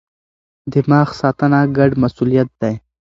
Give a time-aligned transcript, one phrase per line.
[0.73, 2.73] دماغ ساتنه ګډ مسئولیت دی.